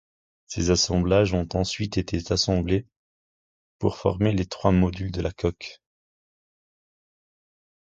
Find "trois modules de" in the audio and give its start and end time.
4.47-5.21